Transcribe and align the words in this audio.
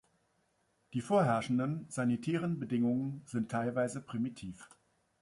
Die 0.95 1.01
vorherrschenden 1.01 1.85
sanitären 1.87 2.57
Bedingungen 2.57 3.21
sind 3.27 3.51
teilweise 3.51 4.01
primitiv. 4.01 4.67